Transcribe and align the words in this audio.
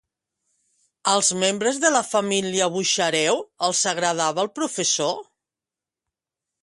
Als 1.11 1.27
membres 1.43 1.77
de 1.83 1.91
la 1.95 2.01
família 2.07 2.69
Buxareu 2.77 3.43
els 3.69 3.83
agradava 3.95 4.47
el 4.47 4.51
professor? 4.61 5.15